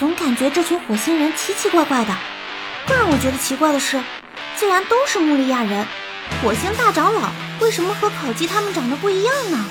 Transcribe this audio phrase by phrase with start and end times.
[0.00, 2.16] 总感觉这群火星人奇奇怪怪的。
[2.86, 4.02] 更让我觉得奇怪的是，
[4.56, 5.86] 既然都是穆利亚人，
[6.42, 7.28] 火星大长老
[7.60, 9.62] 为什么和烤鸡他们长得不一样呢？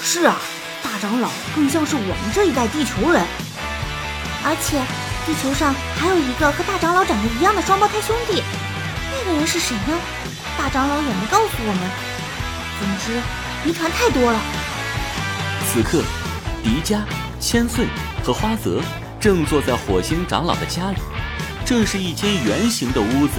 [0.00, 0.36] 是啊，
[0.80, 3.26] 大长老更像是我们这一代地球人，
[4.44, 4.78] 而且
[5.26, 8.44] 地球上还有一个和大长老长得一样的双胞胎兄弟，
[9.10, 9.98] 那个人是谁呢？
[10.56, 11.90] 大长老也没告诉我们。
[12.78, 13.20] 总之，
[13.64, 14.38] 谜团太多了。
[15.66, 16.00] 此刻，
[16.62, 17.00] 迪迦、
[17.40, 17.86] 千岁
[18.24, 18.80] 和花泽
[19.20, 20.96] 正坐在火星长老的家里。
[21.66, 23.38] 这是一间圆形的屋子，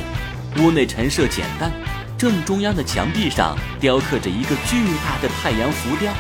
[0.60, 1.72] 屋内陈设简单，
[2.16, 6.13] 正中央的墙壁上雕刻着一个巨大的太阳浮雕。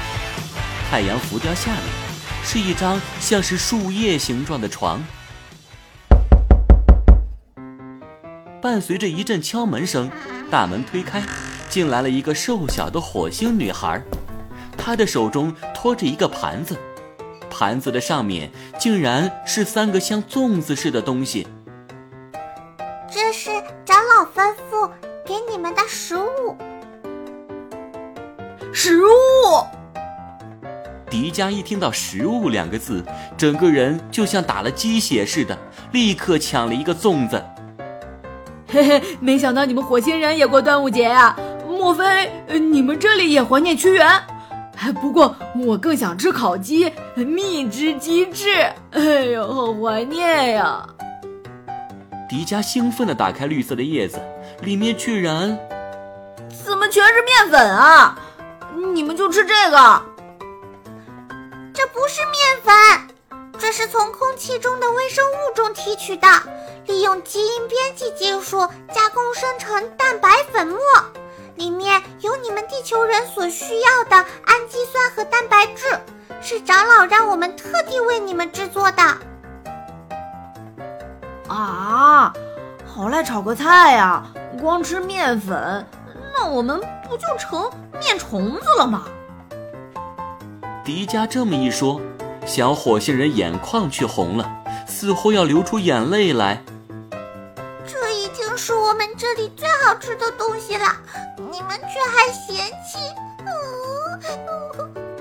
[0.89, 1.81] 太阳浮雕下面
[2.43, 4.99] 是一张像是树叶形状的床。
[8.61, 10.09] 伴随着一阵敲门声，
[10.49, 11.21] 大门推开，
[11.69, 14.01] 进来了一个瘦小的火星女孩，
[14.75, 16.75] 她的手中托着一个盘子，
[17.57, 21.47] 盘子的上面竟然是三个像粽子似的东西。
[23.09, 23.49] 这是
[23.85, 24.89] 长老吩咐
[25.25, 26.57] 给你们的食物。
[28.73, 29.07] 食物！
[31.09, 33.01] 迪迦一听到“食物”两个字，
[33.37, 35.57] 整个人就像打了鸡血似的，
[35.93, 37.41] 立刻抢了一个粽子。
[38.67, 41.33] 嘿嘿，没想到你们火星人也过端午节呀？
[41.65, 42.29] 莫非
[42.59, 44.05] 你们这里也怀念屈原？
[44.91, 48.49] 不过我更想吃烤鸡，蜜汁鸡翅。
[48.91, 50.87] 哎呦，好怀念呀！
[52.27, 54.19] 迪迦兴奋地打开绿色的叶子，
[54.61, 55.57] 里面居然
[56.65, 58.17] 怎么全是面粉啊？
[58.93, 60.01] 你们就吃这个？
[61.73, 62.73] 这不是面粉，
[63.59, 66.27] 这是从空气中的微生物中提取的，
[66.87, 68.59] 利用基因编辑技术
[68.93, 70.79] 加工生成蛋白粉末，
[71.55, 75.99] 里面有你们地球人所需要的氨基酸和蛋白质，
[76.41, 79.03] 是长老让我们特地为你们制作的。
[81.47, 82.33] 啊，
[82.85, 84.23] 好赖炒个菜呀！
[84.61, 85.85] 光吃面粉，
[86.33, 89.03] 那我们不就成面虫子了吗？
[90.83, 92.01] 迪迦这么一说，
[92.45, 94.49] 小火星人眼眶却红了，
[94.87, 96.63] 似乎要流出眼泪来。
[97.85, 100.85] 这已经是我们这里最好吃的东西了，
[101.37, 102.99] 你们却还嫌弃？
[103.39, 103.47] 嗯，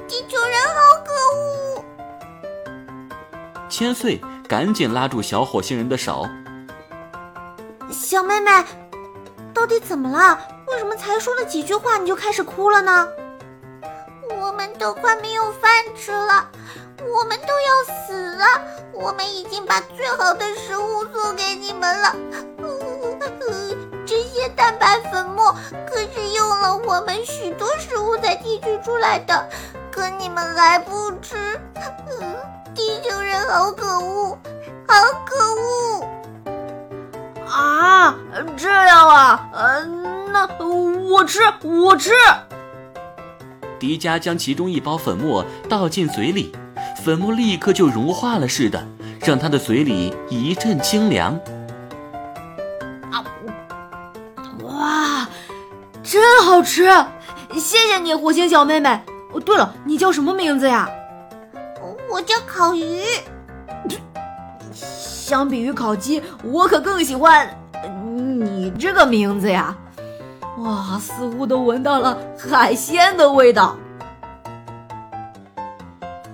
[0.07, 1.85] 地球人好可恶！
[3.69, 4.21] 千岁。
[4.47, 6.29] 赶紧拉住小火星人的手。
[7.91, 8.63] 小妹妹，
[9.55, 10.39] 到底怎么了？
[10.69, 13.09] 为什么才说了几句话你就开始哭了呢？
[14.39, 16.47] 我们都快没有饭吃了，
[16.99, 18.45] 我们都要死了。
[18.93, 22.15] 我们已经把最好的食物送给你们了，
[26.95, 29.49] 我们许多食物才提取出来的，
[29.91, 31.61] 可你们还不吃。
[32.09, 32.37] 嗯
[32.73, 34.39] 地球人好可恶，
[34.87, 34.95] 好
[35.25, 36.07] 可恶！
[37.49, 38.15] 啊，
[38.57, 39.85] 这样啊，呃，
[40.33, 42.13] 那我吃，我吃。
[43.81, 46.55] 迪迦将其中一包粉末倒进嘴里，
[47.05, 48.85] 粉末立刻就融化了似的，
[49.21, 51.41] 让他的嘴里一阵清凉。
[53.11, 53.25] 啊，
[54.63, 55.04] 哇，
[56.15, 56.85] 真好吃！
[57.55, 58.89] 谢谢你，火星小妹妹。
[59.33, 60.89] 哦，对了，你叫什么名字呀？
[62.09, 63.03] 我叫烤鱼。
[64.73, 67.49] 相比于烤鸡，我可更喜欢
[68.15, 69.77] 你这个名字呀！
[70.59, 73.77] 哇，似乎都闻到了海鲜的味道。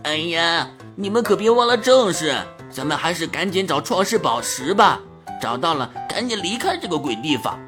[0.03, 2.37] 哎呀，你们可别忘了正事，
[2.71, 5.01] 咱们还是赶紧找创世宝石吧。
[5.41, 7.59] 找到了，赶紧离开这个鬼地方。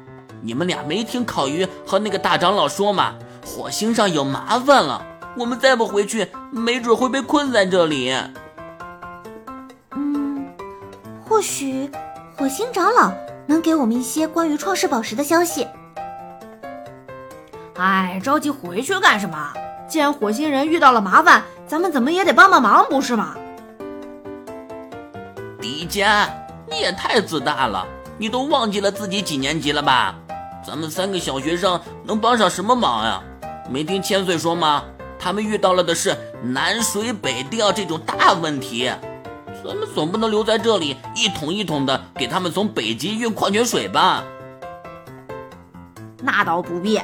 [0.43, 3.15] 你们俩没听烤鱼和那个大长老说吗？
[3.45, 5.05] 火星上有麻烦了。
[5.37, 8.13] 我们再不回去，没准会被困在这里。
[9.95, 10.45] 嗯，
[11.25, 11.89] 或许
[12.35, 13.11] 火星长老
[13.47, 15.65] 能给我们一些关于创世宝石的消息。
[17.77, 19.53] 哎，着急回去干什么？
[19.87, 23.35] 既然火星人遇到了麻烦，咱们怎么也得帮帮忙，不是吗？
[25.59, 26.27] 迪迦，
[26.69, 27.87] 你也太自大了！
[28.17, 30.15] 你都忘记了自己几年级了吧？
[30.65, 33.21] 咱们三个小学生能帮上什么忙呀？
[33.69, 34.83] 没听千岁说吗？
[35.19, 38.91] 他们遇到了的是南水北调这种大问题，
[39.63, 44.23] 咱们总不能留在这里一桶一桶的给他们从北极运矿泉水吧？
[46.21, 47.01] 那倒不必。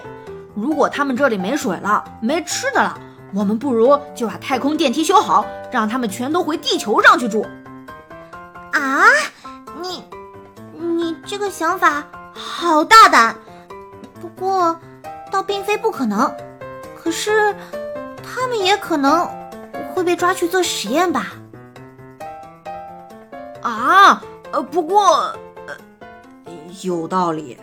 [0.54, 3.00] 如果他们这里没水了、没吃的了，
[3.34, 7.46] 我们不如就把太空电梯修好，让他们全都回地球上去住。
[8.74, 9.04] 啊，
[9.82, 10.04] 你，
[10.78, 12.04] 你这个想法
[12.34, 13.49] 好大胆，不
[14.40, 14.80] 不过
[15.30, 16.34] 倒并非不可能。
[16.96, 17.54] 可是。
[18.32, 19.28] 他们也可能
[19.94, 21.34] 会被抓去做实验吧？
[23.62, 25.36] 啊，呃，不过，
[25.68, 25.76] 呃，
[26.84, 27.58] 有道理。